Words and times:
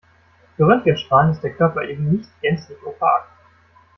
Für 0.57 0.63
Röntgenstrahlen 0.67 1.29
ist 1.29 1.43
der 1.43 1.53
Körper 1.53 1.83
eben 1.83 2.09
nicht 2.09 2.41
gänzlich 2.41 2.83
opak. 2.83 3.27